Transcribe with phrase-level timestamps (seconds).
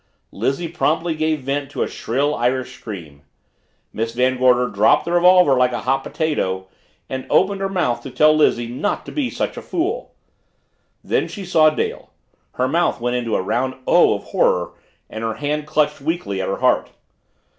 [0.31, 3.21] Lizzie promptly gave vent to a shrill Irish scream.
[3.93, 6.67] Miss Van Gorder dropped the revolver like a hot potato
[7.07, 10.15] and opened her mouth to tell Lizzie not to be such a fool.
[11.03, 12.09] Then she saw Dale
[12.53, 14.71] her mouth went into a round O of horror
[15.07, 16.89] and her hand clutched weakly at her heart.